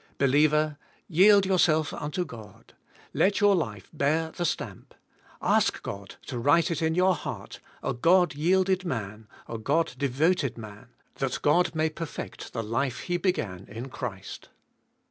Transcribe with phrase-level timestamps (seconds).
[0.17, 2.73] Believer, yield yourself unto God.
[3.13, 4.95] Let your life bear the stamp;
[5.43, 10.57] ask God to write it in your heart, a God yielded man, a God devoted
[10.57, 10.87] man,
[11.19, 14.49] that God may perfect the life He beg an in Christ.